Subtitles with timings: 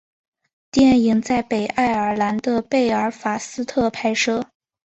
[0.71, 4.47] 电影在北爱尔兰的贝尔法斯特拍摄。